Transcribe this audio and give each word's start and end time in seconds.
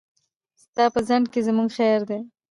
ستا 0.63 0.83
په 0.93 0.99
ځنډ 1.07 1.25
کې 1.33 1.39
زموږ 1.47 1.69
خير 1.77 2.01
دی. 2.09 2.19